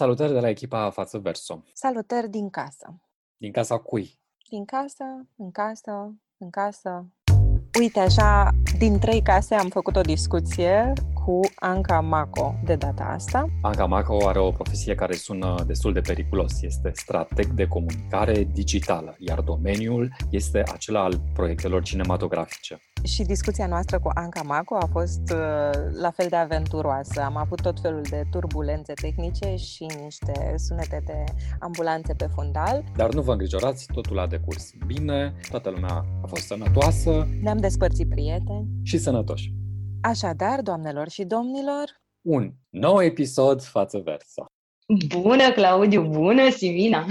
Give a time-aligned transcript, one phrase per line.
[0.00, 1.62] Salutări de la echipa Față Verso.
[1.72, 3.00] Salutări din casă.
[3.36, 4.18] Din casa cui?
[4.50, 5.04] Din casă,
[5.36, 7.06] în casă, în casă.
[7.78, 10.92] Uite, așa, din trei case am făcut o discuție
[11.24, 13.46] cu Anca Maco de data asta.
[13.62, 16.62] Anca Maco are o profesie care sună destul de periculos.
[16.62, 22.80] Este strateg de comunicare digitală, iar domeniul este acela al proiectelor cinematografice.
[23.02, 25.38] Și discuția noastră cu Anca Maco a fost uh,
[26.00, 27.20] la fel de aventuroasă.
[27.20, 31.24] Am avut tot felul de turbulențe tehnice și niște sunete de
[31.58, 32.84] ambulanțe pe fundal.
[32.96, 37.28] Dar nu vă îngrijorați, totul a decurs bine, toată lumea a fost sănătoasă.
[37.42, 38.68] Ne-am despărțit prieteni.
[38.82, 39.59] Și sănătoși.
[40.02, 44.46] Așadar, doamnelor și domnilor, un nou episod față versa.
[45.20, 46.02] Bună, Claudiu!
[46.02, 47.06] Bună, Simina!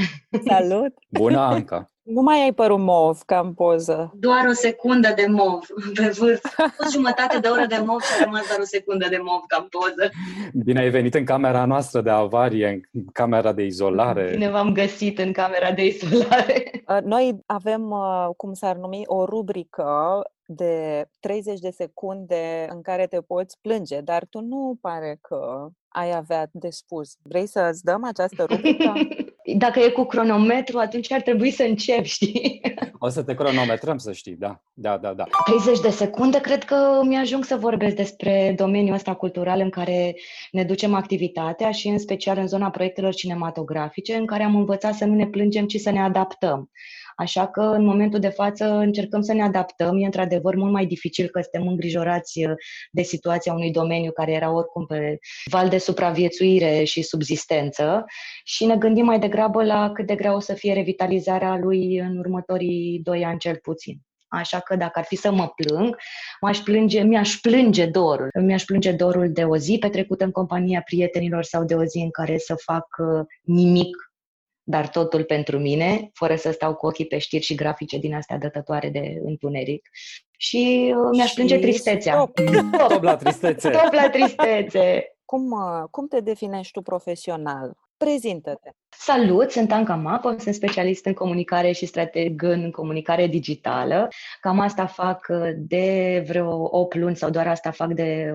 [0.45, 0.93] Salut!
[1.19, 1.89] Bună, Anca!
[2.01, 4.11] Nu mai ai părul mov ca în poză.
[4.13, 6.59] Doar o secundă de mov pe vârf.
[6.79, 9.57] O jumătate de oră de mov și a rămas doar o secundă de mov ca
[9.61, 10.09] în poză.
[10.53, 14.29] Bine ai venit în camera noastră de avarie, în camera de izolare.
[14.31, 16.83] Bine v-am găsit în camera de izolare.
[17.03, 17.93] Noi avem,
[18.37, 24.25] cum s-ar numi, o rubrică de 30 de secunde în care te poți plânge, dar
[24.29, 27.15] tu nu pare că ai avea de spus.
[27.21, 28.93] Vrei să îți dăm această rubrică?
[29.57, 32.61] Dacă e cu cronometru, atunci ar trebui să încep, știi?
[32.99, 34.61] O să te cronometrăm, să știi, da.
[34.73, 35.23] Da, da, da.
[35.45, 40.15] 30 de secunde, cred că mi-ajung să vorbesc despre domeniul ăsta cultural în care
[40.51, 45.05] ne ducem activitatea și în special în zona proiectelor cinematografice, în care am învățat să
[45.05, 46.69] nu ne plângem, ci să ne adaptăm.
[47.19, 50.01] Așa că în momentul de față încercăm să ne adaptăm.
[50.01, 52.53] E într-adevăr mult mai dificil că suntem îngrijorați uh,
[52.91, 55.17] de situația unui domeniu care era oricum pe
[55.51, 58.05] val de supraviețuire și subzistență
[58.43, 62.17] și ne gândim mai degrabă la cât de grea o să fie revitalizarea lui în
[62.17, 63.97] următorii doi ani cel puțin.
[64.27, 65.97] Așa că dacă ar fi să mă plâng,
[66.41, 68.29] m-aș plânge, mi-aș plânge dorul.
[68.41, 72.11] Mi-aș plânge dorul de o zi petrecută în compania prietenilor sau de o zi în
[72.11, 74.08] care să fac uh, nimic
[74.69, 78.37] dar totul pentru mine, fără să stau cu ochii pe știri și grafice din astea
[78.37, 79.89] dătătoare de întuneric.
[80.37, 82.13] Și uh, mi-aș plânge tristețea.
[82.13, 82.39] Stop.
[82.87, 83.69] Top la tristețe.
[83.69, 85.15] Top la tristețe.
[85.25, 87.77] Cum, uh, cum te definești tu profesional?
[87.97, 88.69] Prezintă-te!
[88.97, 94.07] Salut, sunt Anca Mapo, sunt specialist în comunicare și strateg în comunicare digitală.
[94.41, 98.33] Cam asta fac uh, de vreo 8 luni sau doar asta fac de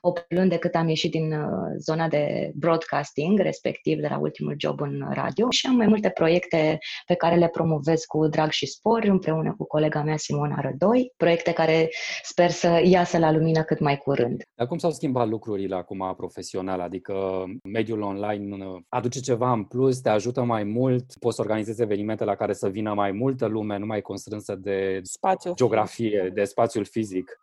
[0.00, 4.54] 8 luni de cât am ieșit din uh, zona de broadcasting, respectiv de la ultimul
[4.58, 8.66] job în radio și am mai multe proiecte pe care le promovez cu drag și
[8.66, 11.88] spor împreună cu colega mea Simona Rădoi, proiecte care
[12.22, 14.42] sper să iasă la lumină cât mai curând.
[14.54, 16.80] Dar cum s-au schimbat lucrurile acum profesional?
[16.80, 18.56] Adică mediul online
[18.88, 22.68] aduce ceva în plus, te ajută mai mult, poți să organizezi evenimente la care să
[22.68, 27.40] vină mai multă lume, nu mai constrânsă de spațiu geografie, de spațiul fizic.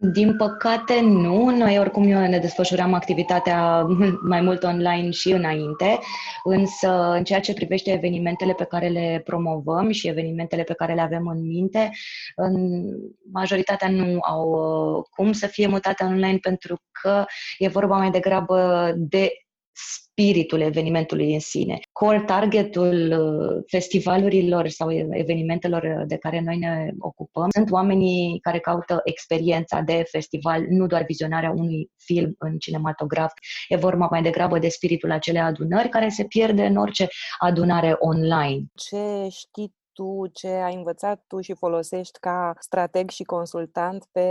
[0.00, 3.82] Din păcate nu, noi oricum ne desfășurăm activitatea
[4.32, 5.98] mai mult online și înainte,
[6.44, 11.00] însă în ceea ce privește evenimentele pe care le promovăm și evenimentele pe care le
[11.00, 11.90] avem în minte,
[12.36, 12.84] în
[13.32, 17.24] majoritatea nu au uh, cum să fie mutate online pentru că
[17.58, 19.30] e vorba mai degrabă de
[19.78, 21.78] spiritul evenimentului în sine.
[21.92, 29.00] Core targetul uh, festivalurilor sau evenimentelor de care noi ne ocupăm sunt oamenii care caută
[29.04, 33.32] experiența de festival, nu doar vizionarea unui film în cinematograf.
[33.68, 37.06] E vorba mai degrabă de spiritul acelei adunări care se pierde în orice
[37.38, 38.64] adunare online.
[38.74, 44.26] Ce știi tu, ce ai învățat tu și folosești ca strateg și consultant pe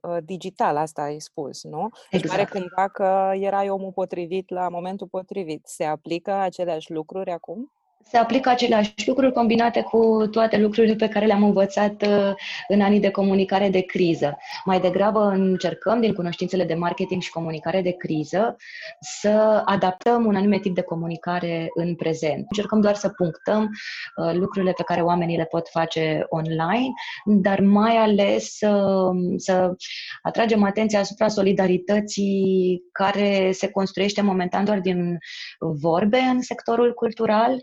[0.00, 1.88] uh, digital, asta ai spus, nu?
[2.10, 2.36] Deci exact.
[2.36, 5.66] pare cumva că erai omul potrivit la momentul potrivit.
[5.66, 7.72] Se aplică aceleași lucruri acum?
[8.02, 12.32] Se aplică aceleași lucruri combinate cu toate lucrurile pe care le-am învățat uh,
[12.68, 14.36] în anii de comunicare de criză.
[14.64, 18.56] Mai degrabă încercăm, din cunoștințele de marketing și comunicare de criză,
[19.00, 22.46] să adaptăm un anume tip de comunicare în prezent.
[22.48, 26.92] Încercăm doar să punctăm uh, lucrurile pe care oamenii le pot face online,
[27.24, 29.74] dar mai ales să, să
[30.22, 35.18] atragem atenția asupra solidarității care se construiește momentan doar din
[35.58, 37.60] vorbe în sectorul cultural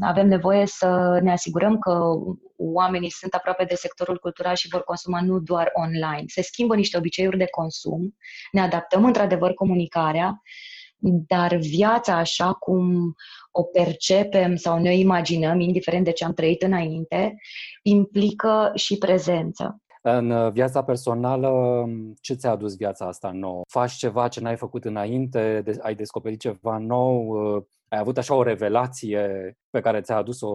[0.00, 1.98] avem nevoie să ne asigurăm că
[2.56, 6.24] oamenii sunt aproape de sectorul cultural și vor consuma nu doar online.
[6.26, 8.16] Se schimbă niște obiceiuri de consum,
[8.52, 10.42] ne adaptăm într-adevăr comunicarea,
[11.26, 13.14] dar viața așa cum
[13.50, 17.34] o percepem sau ne imaginăm, indiferent de ce am trăit înainte,
[17.82, 19.80] implică și prezență.
[20.02, 21.50] În viața personală,
[22.20, 23.62] ce ți-a adus viața asta nouă?
[23.68, 25.62] Faci ceva ce n-ai făcut înainte?
[25.80, 27.36] Ai descoperit ceva nou?
[27.96, 30.50] Ai avut așa o revelație pe care ți-a adus-o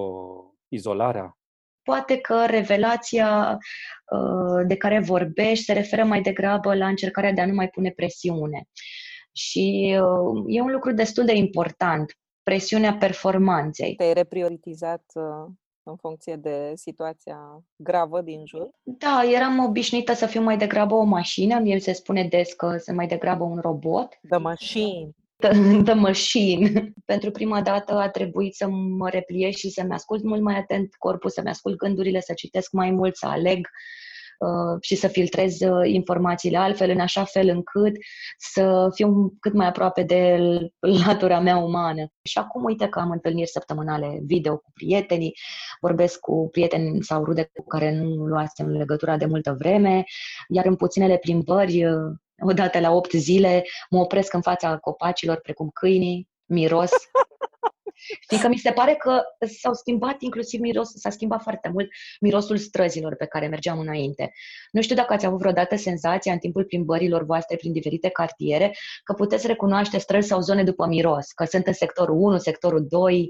[0.68, 1.38] izolarea?
[1.84, 3.58] Poate că revelația
[4.12, 7.92] uh, de care vorbești se referă mai degrabă la încercarea de a nu mai pune
[7.92, 8.64] presiune.
[9.32, 13.96] Și uh, e un lucru destul de important, presiunea performanței.
[13.96, 15.54] Te-ai reprioritizat uh,
[15.84, 18.70] în funcție de situația gravă din jur?
[18.84, 22.98] Da, eram obișnuită să fiu mai degrabă o mașină, mie se spune des că sunt
[22.98, 24.20] mai degrabă un robot.
[24.30, 25.10] The machine.
[25.42, 26.94] The, the machine.
[27.06, 31.30] Pentru prima dată a trebuit să mă repliez și să-mi ascult mult mai atent corpul,
[31.30, 33.68] să-mi ascult gândurile, să citesc mai mult, să aleg
[34.42, 37.96] Uh, și să filtrez uh, informațiile altfel, în așa fel încât
[38.38, 40.40] să fiu cât mai aproape de
[40.80, 42.06] latura mea umană.
[42.22, 45.38] Și acum uite că am întâlniri săptămânale video cu prietenii,
[45.82, 50.04] vorbesc cu prieteni sau rude cu care nu luasem legătura de multă vreme,
[50.48, 52.12] iar în puținele plimbări, uh,
[52.42, 56.92] odată la 8 zile, mă opresc în fața copacilor precum câinii, miros
[58.28, 59.22] Fiindcă mi se pare că
[59.62, 61.88] s-au schimbat inclusiv miros, s-a schimbat foarte mult
[62.20, 64.32] mirosul străzilor pe care mergeam înainte.
[64.72, 68.72] Nu știu dacă ați avut vreodată senzația în timpul plimbărilor voastre prin diferite cartiere
[69.04, 73.30] că puteți recunoaște străzi sau zone după miros, că sunt în sectorul 1, sectorul 2,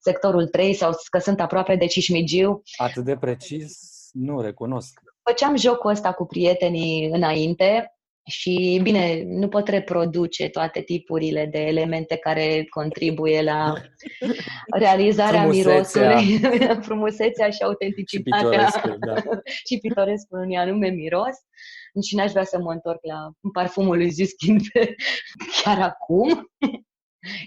[0.00, 2.62] sectorul 3 sau că sunt aproape de Cismigiu.
[2.76, 5.00] Atât de precis nu recunosc.
[5.22, 7.94] Făceam jocul ăsta cu prietenii înainte
[8.26, 13.74] și, bine, nu pot reproduce toate tipurile de elemente care contribuie la
[14.84, 16.18] realizarea frumusețea.
[16.18, 19.14] mirosului, frumusețea și autenticitatea și pitorescul, da.
[19.66, 21.36] și pitorescul unui anume miros.
[22.06, 24.58] Și n-aș vrea să mă întorc la parfumul lui Ziskin
[25.62, 26.50] chiar acum.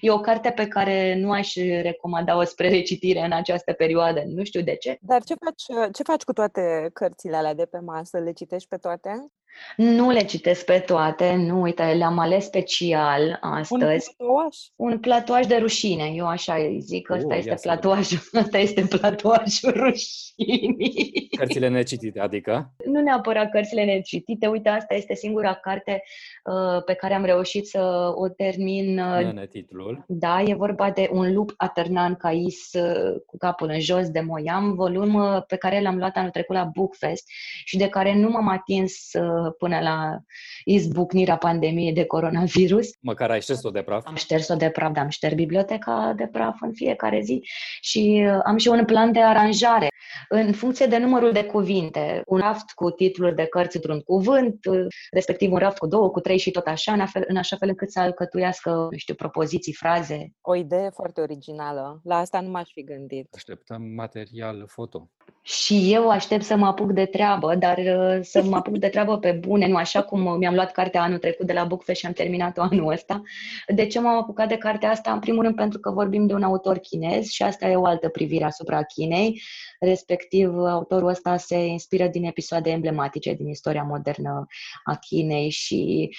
[0.02, 4.24] E o carte pe care nu aș recomanda-o spre recitire în această perioadă.
[4.26, 4.98] Nu știu de ce.
[5.02, 8.20] Dar ce faci, ce faci cu toate cărțile alea de pe masă?
[8.20, 9.32] Le citești pe toate?
[9.76, 14.16] Nu le citesc pe toate, nu, uite, le-am ales special astăzi.
[14.18, 14.58] Un platoaș?
[14.76, 19.72] Un platoaș de rușine, eu așa îi zic, ăsta uh, este platoajul, ăsta este platoajul
[19.76, 21.30] rușinii.
[21.38, 22.72] Cărțile necitite, adică?
[22.86, 26.04] Nu neapărat cărțile necitite, uite, asta este singura carte
[26.44, 29.00] uh, pe care am reușit să o termin.
[29.00, 30.04] Uh, titlul.
[30.08, 34.74] Da, e vorba de un lup atărnan cais uh, cu capul în jos de Moiam,
[34.74, 37.24] volum uh, pe care l-am luat anul trecut la Bookfest
[37.64, 40.20] și de care nu m-am atins uh, până la
[40.64, 42.90] izbucnirea pandemiei de coronavirus.
[43.02, 44.06] Măcar ai șters-o de praf?
[44.06, 47.40] Am șters-o de praf, dar am șters biblioteca de praf în fiecare zi
[47.82, 49.88] și uh, am și un plan de aranjare
[50.30, 52.22] în funcție de numărul de cuvinte.
[52.26, 56.20] Un raft cu titluri de cărți într-un cuvânt, uh, respectiv un raft cu două, cu
[56.20, 59.74] trei și tot așa, în, fel, în așa fel încât să alcătuiască, nu știu, propoziții,
[59.74, 60.34] fraze.
[60.42, 62.02] O idee foarte originală.
[62.04, 63.34] La asta nu m-aș fi gândit.
[63.36, 65.10] Așteptăm material foto.
[65.42, 69.18] Și eu aștept să mă apuc de treabă, dar uh, să mă apuc de treabă
[69.18, 72.12] pe bune, nu așa cum mi-am luat cartea anul trecut de la Bookfest și am
[72.12, 73.22] terminat-o anul ăsta.
[73.68, 75.12] De ce m-am apucat de cartea asta?
[75.12, 78.10] În primul rând pentru că vorbim de un autor chinez și asta e o altă
[78.10, 79.42] privire asupra Chinei.
[79.80, 84.46] Respectiv, autorul ăsta se inspiră din episoade emblematice din istoria modernă
[84.84, 86.10] a Chinei și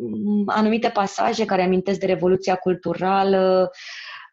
[0.00, 3.70] mm, anumite pasaje care amintesc de Revoluția Culturală,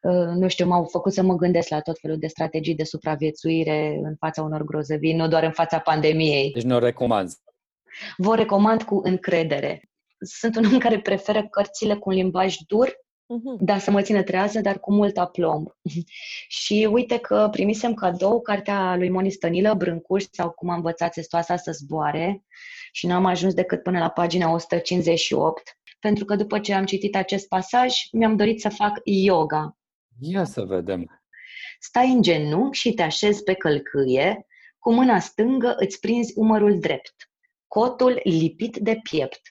[0.06, 4.00] Uh, nu știu, m-au făcut să mă gândesc la tot felul de strategii de supraviețuire
[4.04, 6.52] în fața unor grozăvii, nu doar în fața pandemiei.
[6.52, 7.32] Deci nu o recomand.
[8.18, 9.90] Vă recomand cu încredere.
[10.20, 13.60] Sunt un om care preferă cărțile cu un limbaj dur, uh-huh.
[13.60, 15.68] da, să mă țină trează, dar cu mult aplomb.
[16.64, 21.56] și uite că primisem cadou cartea lui Moni Stănilă, Brâncuș, sau cum am învățat testoasa
[21.56, 22.44] să zboare,
[22.92, 27.48] și n-am ajuns decât până la pagina 158, pentru că după ce am citit acest
[27.48, 29.78] pasaj, mi-am dorit să fac yoga.
[30.20, 31.22] Ia să vedem.
[31.80, 34.46] Stai în genunchi și te așezi pe călcâie,
[34.80, 37.16] cu mâna stângă îți prinzi umărul drept,
[37.76, 39.42] cotul lipit de piept.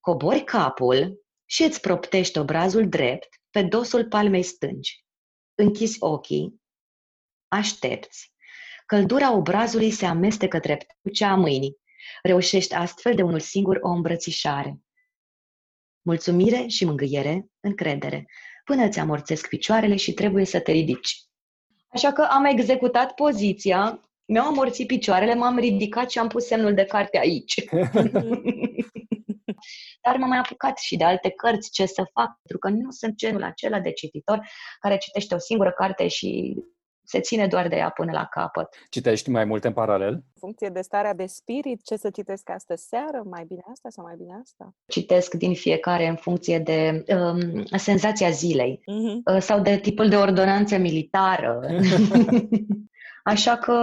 [0.00, 5.04] Cobori capul și îți proptești obrazul drept pe dosul palmei stângi.
[5.54, 6.60] Închizi ochii,
[7.48, 8.32] aștepți.
[8.86, 11.76] Căldura obrazului se amestecă drept cu cea a mâinii.
[12.22, 14.80] Reușești astfel de unul singur o îmbrățișare.
[16.02, 18.26] Mulțumire și mângâiere, încredere,
[18.64, 21.22] până îți amorțesc picioarele și trebuie să te ridici.
[21.88, 26.84] Așa că am executat poziția, mi-au amorțit picioarele, m-am ridicat și am pus semnul de
[26.84, 27.54] carte aici.
[30.02, 33.14] Dar m-am mai apucat și de alte cărți, ce să fac, pentru că nu sunt
[33.14, 34.48] genul acela de cititor
[34.80, 36.56] care citește o singură carte și
[37.10, 38.68] se ține doar de ea până la capăt.
[38.90, 40.12] Citești mai multe în paralel?
[40.12, 44.04] În funcție de starea de spirit, ce să citesc astă seară, mai bine asta sau
[44.04, 44.74] mai bine asta?
[44.86, 49.38] Citesc din fiecare în funcție de um, senzația zilei uh-huh.
[49.38, 51.60] sau de tipul de ordonanță militară.
[53.32, 53.76] Așa că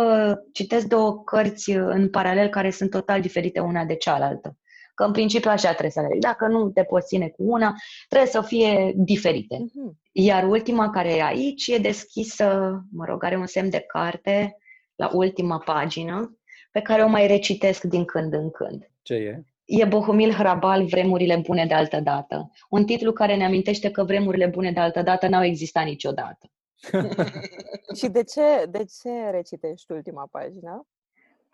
[0.54, 4.58] citesc două cărți în paralel care sunt total diferite una de cealaltă.
[4.98, 7.74] Că în principiu așa trebuie să le Dacă nu te poți ține cu una,
[8.08, 9.56] trebuie să fie diferite.
[9.56, 9.92] Uh-huh.
[10.12, 14.58] Iar ultima care e aici e deschisă, mă rog, are un semn de carte
[14.96, 16.38] la ultima pagină,
[16.72, 18.92] pe care o mai recitesc din când în când.
[19.02, 19.44] Ce e?
[19.66, 22.52] E Bohumil Hrabal, Vremurile bune de altă dată.
[22.70, 26.52] Un titlu care ne amintește că vremurile bune de altă dată n-au existat niciodată.
[28.00, 30.88] Și de ce, de ce recitești ultima pagină?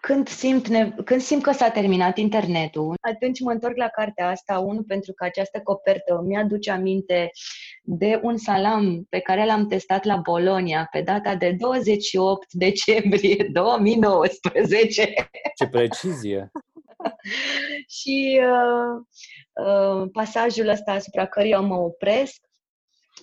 [0.08, 4.60] Când simt, ne- când simt că s-a terminat internetul, atunci mă întorc la cartea asta,
[4.60, 7.30] unul pentru că această copertă mi-aduce aminte
[7.84, 15.14] de un salam pe care l-am testat la Bologna pe data de 28 decembrie 2019
[15.56, 16.52] Ce precizie!
[17.98, 19.02] și uh,
[19.66, 22.42] uh, pasajul ăsta asupra căruia mă opresc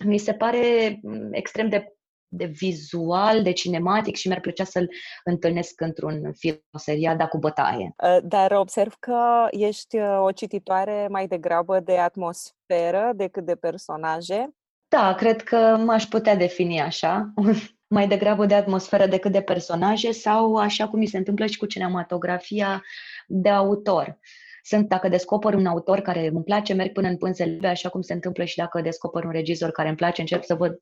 [0.05, 1.93] mi se pare mm, extrem de,
[2.33, 4.91] de vizual, de cinematic și mi-ar plăcea să-l
[5.25, 7.95] întâlnesc într-un film, o seriada cu bătaie.
[8.05, 14.55] Uh, Dar observ că ești uh, o cititoare mai degrabă de atmosferă decât de personaje.
[14.89, 17.33] Da, cred că m-aș putea defini așa,
[17.97, 21.67] mai degrabă de atmosferă decât de personaje sau așa cum mi se întâmplă și cu
[21.67, 22.83] cinematografia
[23.27, 24.19] de autor.
[24.63, 28.13] Sunt, dacă descoper un autor care îmi place, merg până în pânzele, așa cum se
[28.13, 30.79] întâmplă și dacă descoper un regizor care îmi place, încep să văd,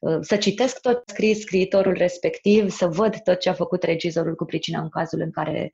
[0.00, 4.44] uh, să citesc tot scris scriitorul respectiv, să văd tot ce a făcut regizorul cu
[4.44, 5.70] pricina în cazul în care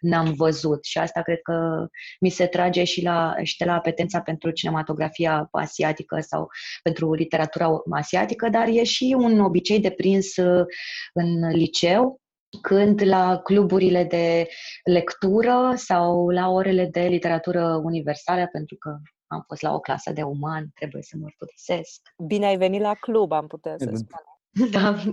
[0.00, 0.84] n-am văzut.
[0.84, 1.86] Și asta cred că
[2.20, 6.48] mi se trage și, la, și de la apetența pentru cinematografia asiatică sau
[6.82, 10.64] pentru literatura asiatică, dar e și un obicei de prins uh,
[11.12, 12.20] în liceu,
[12.60, 14.48] când la cluburile de
[14.84, 20.22] lectură sau la orele de literatură universală, pentru că am fost la o clasă de
[20.22, 22.00] uman, trebuie să mărturisesc.
[22.26, 24.06] Bine ai venit la club, am putea să Evident.
[24.08, 24.70] spunem.
[24.70, 25.10] Da.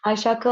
[0.00, 0.50] Așa că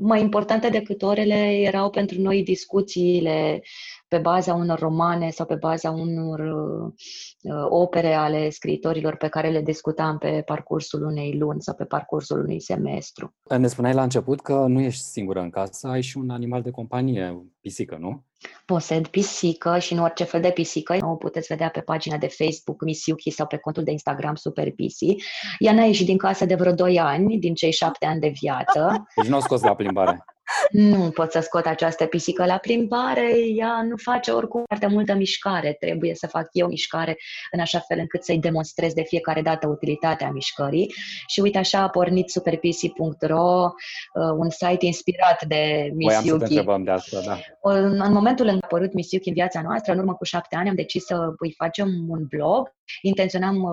[0.00, 3.62] mai importante decât orele erau pentru noi discuțiile
[4.08, 9.62] pe baza unor romane sau pe baza unor uh, opere ale scriitorilor pe care le
[9.62, 13.34] discutam pe parcursul unei luni sau pe parcursul unui semestru.
[13.58, 16.70] Ne spuneai la început că nu ești singură în casă, ai și un animal de
[16.70, 18.24] companie, pisică, nu?
[18.64, 20.96] Posed pisică și nu orice fel de pisică.
[21.00, 24.72] O puteți vedea pe pagina de Facebook Miss Yuki sau pe contul de Instagram Super
[24.72, 25.16] Pisi.
[25.58, 29.06] Ea n-a ieșit din casă de vreo 2 ani, din cei 7 ani de viață.
[29.16, 30.24] Deci nu o scos la plimbare.
[30.70, 35.76] Nu pot să scot această pisică la plimbare, ea nu face oricum foarte multă mișcare.
[35.80, 37.16] Trebuie să fac eu mișcare
[37.50, 40.94] în așa fel încât să-i demonstrez de fiecare dată utilitatea mișcării.
[41.26, 43.70] Și uite așa a pornit superpisi.ro,
[44.14, 46.44] uh, un site inspirat de Miss Voiam să te Yuki.
[46.44, 47.38] întrebăm de asta, da.
[47.60, 50.24] În, în momentul în care a apărut Miss Yuki în viața noastră, în urmă cu
[50.24, 52.74] șapte ani, am decis să îi facem un blog.
[53.02, 53.70] Intenționam uh,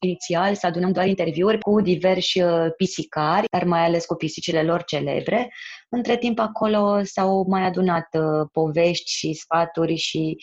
[0.00, 4.84] inițial să adunăm doar interviuri cu diversi uh, pisicari, dar mai ales cu pisicile lor
[4.84, 5.52] celebre.
[5.88, 10.36] Între timp acolo s-au mai adunat uh, povești și sfaturi și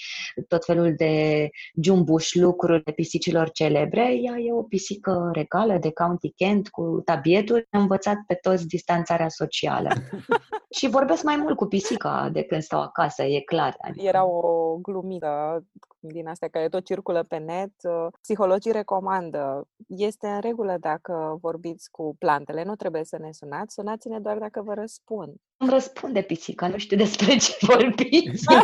[0.47, 1.49] tot felul de
[1.83, 4.01] jumbuș lucruri de pisicilor celebre.
[4.01, 7.67] Ea e o pisică regală de County Kent cu tabieturi.
[7.69, 9.89] Am învățat pe toți distanțarea socială.
[10.71, 13.75] și vorbesc mai mult cu pisica de când stau acasă, e clar.
[13.81, 15.63] Adică- Era o glumită
[15.99, 17.71] din astea care tot circulă pe net.
[17.83, 19.67] Uh, Psihologii recomandă.
[19.87, 24.61] Este în regulă dacă vorbiți cu plantele, nu trebuie să ne sunați, sunați-ne doar dacă
[24.61, 25.33] vă răspund.
[25.57, 28.45] Îmi răspunde pisica, nu știu despre ce vorbiți.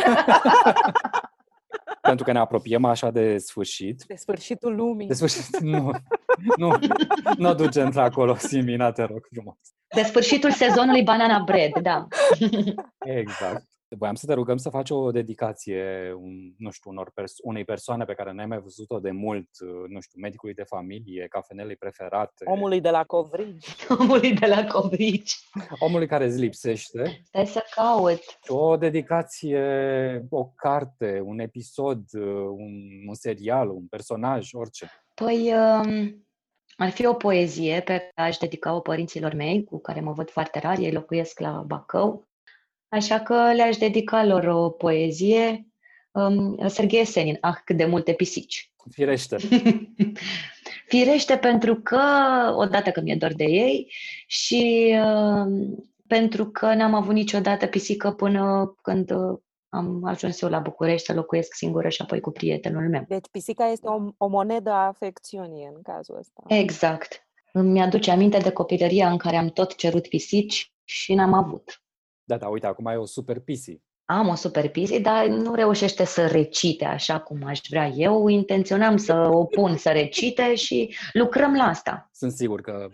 [2.08, 4.04] Pentru că ne apropiem așa de sfârșit.
[4.06, 5.06] De sfârșitul lumii.
[5.06, 5.90] De sfârșit, nu.
[6.56, 6.78] Nu,
[7.36, 9.56] nu duce într-acolo, Simina, te rog frumos.
[9.94, 12.06] De sfârșitul sezonului Banana Bread, da.
[12.98, 13.64] Exact.
[13.96, 18.04] Voiam să te rugăm să faci o dedicație, un, nu știu, unor pers- unei persoane
[18.04, 19.48] pe care n-ai mai văzut-o de mult,
[19.88, 23.68] nu știu, medicului de familie, cafenelei preferate, Omului de la Covrigi.
[24.00, 25.36] Omului de la Cobrici.
[25.78, 27.22] omului care îți lipsește.
[27.24, 28.20] Stai să caut.
[28.46, 32.02] O dedicație, o carte, un episod,
[32.50, 32.72] un,
[33.06, 34.90] un serial, un personaj, orice.
[35.14, 36.26] Păi, um,
[36.76, 40.58] ar fi o poezie pe care aș dedica-o părinților mei, cu care mă văd foarte
[40.58, 42.27] rar, ei locuiesc la Bacău.
[42.88, 45.66] Așa că le-aș dedica lor o poezie.
[46.10, 48.72] Um, Serghei Senin, Ah, cât de multe pisici.
[48.90, 49.36] Firește.
[50.90, 52.00] Firește pentru că,
[52.56, 53.92] odată că mi-e dor de ei
[54.26, 55.76] și uh,
[56.06, 61.12] pentru că n-am avut niciodată pisică până când uh, am ajuns eu la București să
[61.14, 63.04] locuiesc singură și apoi cu prietenul meu.
[63.08, 66.42] Deci pisica este o, o monedă a afecțiunii în cazul ăsta.
[66.46, 67.28] Exact.
[67.52, 71.82] Îmi aduce aminte de copilăria în care am tot cerut pisici și n-am avut.
[72.28, 73.80] Da, da, uite, acum ai o super pisi.
[74.04, 78.26] Am o super pisi, dar nu reușește să recite așa cum aș vrea eu.
[78.26, 82.08] Intenționam să o pun să recite și lucrăm la asta.
[82.12, 82.88] Sunt sigur că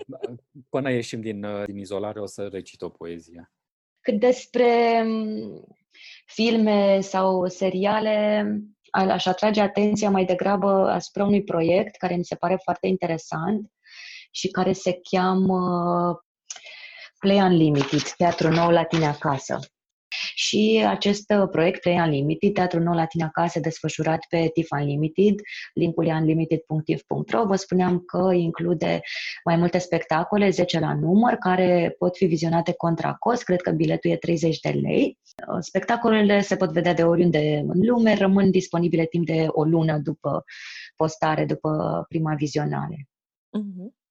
[0.69, 3.53] până ieșim din, din izolare o să recit o poezie.
[4.01, 5.65] Cât despre mm,
[6.27, 8.47] filme sau seriale,
[8.91, 13.73] aș atrage atenția mai degrabă asupra unui proiect care mi se pare foarte interesant
[14.31, 16.25] și care se cheamă
[17.25, 19.59] Play Unlimited, Teatru Nou la tine acasă.
[20.35, 25.35] Și și acest uh, proiect Play Unlimited, Teatrul Nou Latina Acasă, desfășurat pe TIFF Unlimited,
[25.75, 29.01] linkul e unlimited.tif.ro, vă spuneam că include
[29.45, 34.11] mai multe spectacole, 10 la număr, care pot fi vizionate contra cost, cred că biletul
[34.11, 35.19] e 30 de lei.
[35.49, 39.99] Uh, spectacolele se pot vedea de oriunde în lume, rămân disponibile timp de o lună
[39.99, 40.45] după
[40.97, 43.09] postare, după prima vizionare.
[43.59, 44.04] Uh-huh.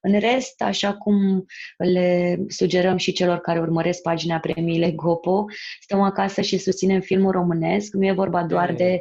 [0.00, 1.44] În rest, așa cum
[1.76, 5.44] le sugerăm și celor care urmăresc pagina premiile Gopo,
[5.80, 7.92] stăm acasă și susținem filmul românesc.
[7.92, 9.00] Nu e vorba doar de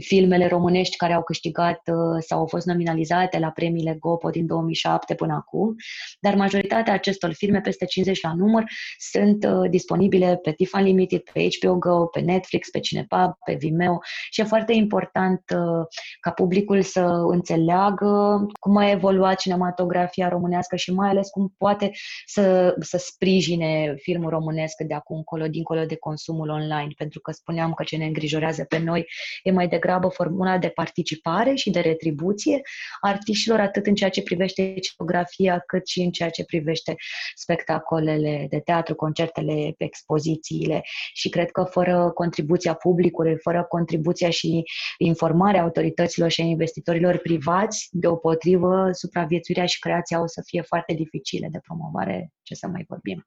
[0.00, 5.14] filmele românești care au câștigat uh, sau au fost nominalizate la premiile Gopo din 2007
[5.14, 5.74] până acum,
[6.20, 8.64] dar majoritatea acestor filme, peste 50 la număr,
[8.98, 13.98] sunt uh, disponibile pe TIFF Unlimited, pe HBO Go, pe Netflix, pe Cinepub, pe Vimeo
[14.30, 15.86] și e foarte important uh,
[16.20, 21.90] ca publicul să înțeleagă cum a evoluat cinematografia românească și mai ales cum poate
[22.26, 27.72] să, să sprijine filmul românesc de acum încolo, dincolo de consumul online, pentru că spuneam
[27.72, 29.06] că ce ne îngrijorează pe noi
[29.42, 32.60] e mai degrabă degrabă formula de participare și de retribuție
[33.00, 36.94] artiștilor, atât în ceea ce privește geografia, cât și în ceea ce privește
[37.34, 40.80] spectacolele de teatru, concertele, expozițiile.
[41.12, 44.62] Și cred că fără contribuția publicului, fără contribuția și
[44.98, 51.48] informarea autorităților și a investitorilor privați, deopotrivă, supraviețuirea și creația o să fie foarte dificile
[51.50, 53.26] de promovare, ce să mai vorbim.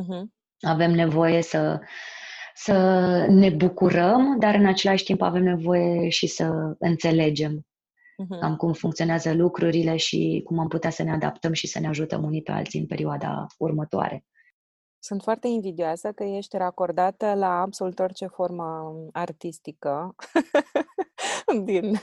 [0.00, 0.22] Uh-huh.
[0.60, 1.80] Avem nevoie să
[2.54, 2.72] să
[3.28, 8.40] ne bucurăm, dar în același timp avem nevoie și să înțelegem uh-huh.
[8.40, 12.24] cam cum funcționează lucrurile și cum am putea să ne adaptăm și să ne ajutăm
[12.24, 14.24] unii pe alții în perioada următoare.
[14.98, 20.14] Sunt foarte invidioasă că ești racordată la absolut orice formă artistică,
[21.64, 22.00] din,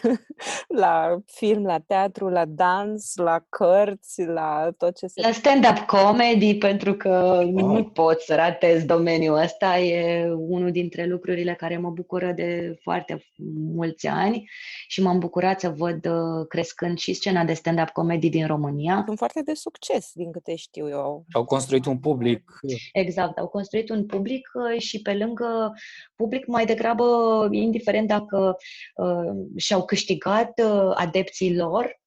[0.67, 5.21] la film, la teatru, la dans, la cărți, la tot ce se...
[5.21, 7.47] La stand-up comedy, pentru că oh.
[7.47, 13.25] nu pot să ratez domeniul ăsta, e unul dintre lucrurile care mă bucură de foarte
[13.73, 14.49] mulți ani
[14.87, 19.03] și m-am bucurat să văd uh, crescând și scena de stand-up comedy din România.
[19.05, 21.25] Sunt foarte de succes, din câte știu eu.
[21.31, 22.59] Au construit un public
[22.93, 25.73] Exact, au construit un public uh, și pe lângă
[26.15, 27.05] public mai degrabă,
[27.51, 28.57] indiferent dacă
[28.95, 29.08] uh,
[29.57, 31.98] și-au câștigat uh, adepții lor,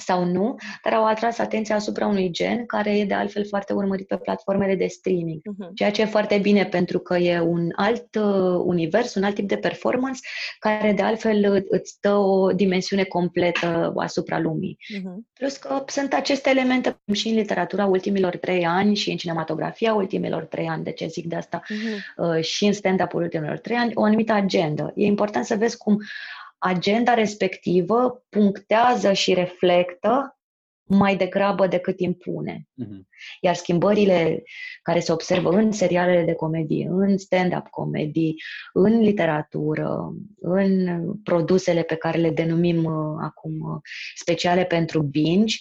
[0.00, 4.06] sau nu, dar au atras atenția asupra unui gen care e de altfel foarte urmărit
[4.06, 5.40] pe platformele de streaming.
[5.40, 5.74] Uh-huh.
[5.74, 9.48] Ceea ce e foarte bine pentru că e un alt uh, univers, un alt tip
[9.48, 10.20] de performance
[10.58, 14.76] care de altfel îți dă o dimensiune completă asupra lumii.
[14.96, 15.32] Uh-huh.
[15.32, 20.44] Plus că sunt aceste elemente și în literatura ultimilor trei ani și în cinematografia ultimilor
[20.44, 22.16] trei ani, de ce zic de asta, uh-huh.
[22.16, 24.92] uh, și în stand-up-ul ultimilor trei ani, o anumită agendă.
[24.94, 25.98] E important să vezi cum
[26.58, 30.38] agenda respectivă punctează și reflectă
[30.88, 32.68] mai degrabă decât impune.
[32.82, 33.00] Uh-huh.
[33.40, 34.42] Iar schimbările
[34.82, 38.34] care se observă în serialele de comedie, în stand-up comedy,
[38.72, 43.80] în literatură, în produsele pe care le denumim uh, acum uh,
[44.14, 45.56] speciale pentru binge,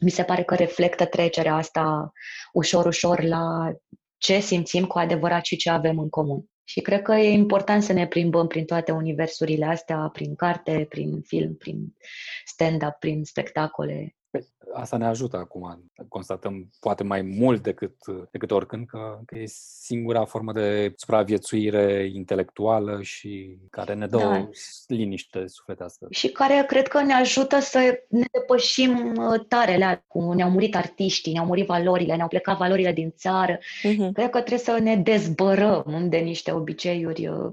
[0.00, 2.12] mi se pare că reflectă trecerea asta
[2.52, 3.72] ușor, ușor la
[4.16, 6.44] ce simțim cu adevărat și ce avem în comun.
[6.68, 11.20] Și cred că e important să ne plimbăm prin toate universurile astea, prin carte, prin
[11.20, 11.96] film, prin
[12.44, 14.16] stand-up, prin spectacole.
[14.36, 15.90] Păi, asta ne ajută acum.
[16.08, 17.96] Constatăm poate mai mult decât,
[18.30, 19.44] decât oricând că, că e
[19.80, 24.48] singura formă de supraviețuire intelectuală și care ne dă da.
[24.86, 26.06] liniște sufletească.
[26.10, 30.04] Și care cred că ne ajută să ne depășim uh, tarele.
[30.06, 33.58] Cum ne-au murit artiștii, ne-au murit valorile, ne-au plecat valorile din țară.
[33.58, 34.12] Uh-huh.
[34.12, 37.52] Cred că trebuie să ne dezbărăm de niște obiceiuri uh,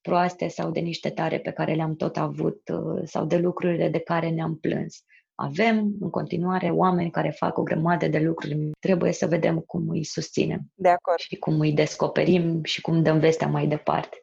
[0.00, 3.98] proaste sau de niște tare pe care le-am tot avut uh, sau de lucrurile de
[3.98, 5.04] care ne-am plâns
[5.40, 8.70] avem în continuare oameni care fac o grămadă de lucruri.
[8.80, 10.60] Trebuie să vedem cum îi susținem.
[10.74, 11.18] De acord.
[11.18, 14.22] Și cum îi descoperim și cum dăm vestea mai departe.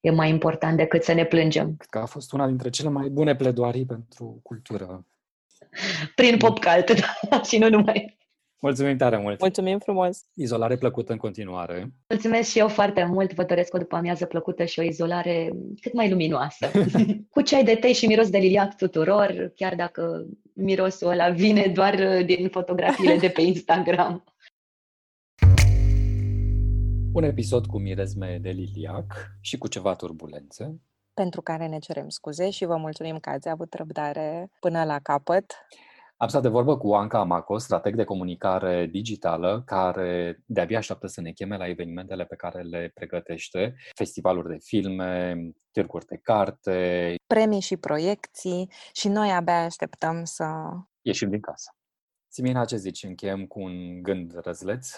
[0.00, 1.74] E mai important decât să ne plângem.
[1.76, 5.06] Cred că a fost una dintre cele mai bune pledoarii pentru cultură.
[6.14, 6.92] Prin pop cult,
[7.30, 8.13] da, și nu numai.
[8.64, 9.40] Mulțumim tare mult!
[9.40, 10.24] Mulțumim frumos!
[10.34, 11.92] Izolare plăcută în continuare!
[12.08, 13.34] Mulțumesc și eu foarte mult!
[13.34, 16.70] Vă doresc o după amiază plăcută și o izolare cât mai luminoasă.
[17.34, 22.22] Cu ceai de tei și miros de liliac tuturor, chiar dacă mirosul ăla vine doar
[22.24, 24.24] din fotografiile de pe Instagram.
[27.12, 30.80] Un episod cu mirezme de liliac și cu ceva turbulențe.
[31.14, 35.52] Pentru care ne cerem scuze și vă mulțumim că ați avut răbdare până la capăt.
[36.24, 41.20] Am stat de vorbă cu Anca Amaco, strateg de comunicare digitală, care de-abia așteaptă să
[41.20, 45.36] ne cheme la evenimentele pe care le pregătește, festivaluri de filme,
[45.72, 50.44] târguri de carte, premii și proiecții și noi abia așteptăm să
[51.00, 51.70] ieșim din casă.
[52.28, 53.02] Simina, ce zici?
[53.02, 54.88] Încheiem cu un gând răzleț?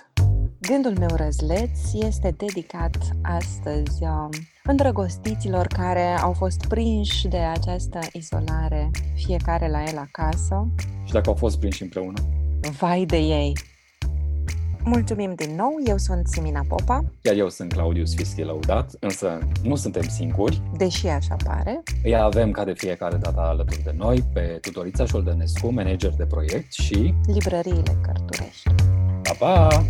[0.61, 4.31] Gândul meu răzleț este dedicat astăzi um,
[4.67, 10.69] îndrăgostiților care au fost prinși de această izolare, fiecare la el acasă.
[11.05, 12.21] Și dacă au fost prinși împreună?
[12.79, 13.53] Vai de ei!
[14.89, 17.05] Mulțumim din nou, eu sunt Simina Popa.
[17.23, 20.63] Iar eu sunt Claudius Fischi Lăudat, însă nu suntem singuri.
[20.77, 21.83] Deși așa pare.
[22.05, 26.73] Îi avem ca de fiecare dată alături de noi pe Tutorița Șoldănescu, manager de proiect
[26.73, 27.15] și...
[27.27, 28.71] Librăriile Cărturești.
[29.23, 29.85] Pa, pa!